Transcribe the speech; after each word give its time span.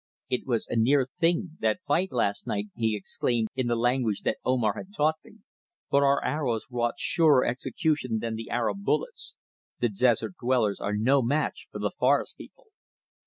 "It 0.31 0.47
was 0.47 0.65
a 0.67 0.75
near 0.75 1.09
thing, 1.19 1.57
that 1.59 1.83
fight 1.85 2.11
last 2.11 2.47
night," 2.47 2.69
he 2.75 2.97
exclaimed 2.97 3.49
in 3.55 3.67
the 3.67 3.75
language 3.75 4.21
that 4.21 4.39
Omar 4.43 4.73
had 4.75 4.95
taught 4.97 5.17
me. 5.23 5.41
"But 5.91 6.01
our 6.01 6.25
arrows 6.25 6.65
wrought 6.71 6.95
surer 6.97 7.45
execution 7.45 8.17
than 8.17 8.33
the 8.33 8.49
Arab 8.49 8.83
bullets. 8.83 9.35
The 9.79 9.89
desert 9.89 10.33
dwellers 10.41 10.79
are 10.79 10.95
no 10.97 11.21
match 11.21 11.67
for 11.71 11.77
the 11.77 11.91
forest 11.91 12.35
people." 12.35 12.65